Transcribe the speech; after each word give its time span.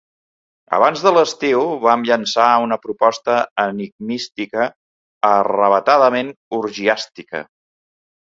Abans 0.75 1.01
de 1.07 1.11
l'estiu 1.15 1.65
vam 1.83 2.05
llençar 2.07 2.47
una 2.63 2.77
proposta 2.85 3.35
enigmística 3.65 4.65
arravatadament 5.33 6.33
orgiàstica. 6.61 7.43